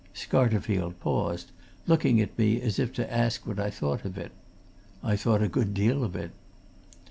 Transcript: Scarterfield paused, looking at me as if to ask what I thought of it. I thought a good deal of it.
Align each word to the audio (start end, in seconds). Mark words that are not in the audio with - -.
Scarterfield 0.15 0.99
paused, 0.99 1.51
looking 1.85 2.19
at 2.19 2.35
me 2.35 2.59
as 2.59 2.79
if 2.79 2.91
to 2.93 3.13
ask 3.13 3.45
what 3.45 3.59
I 3.59 3.69
thought 3.69 4.03
of 4.03 4.17
it. 4.17 4.31
I 5.03 5.15
thought 5.15 5.43
a 5.43 5.47
good 5.47 5.75
deal 5.75 6.03
of 6.03 6.15
it. 6.15 6.31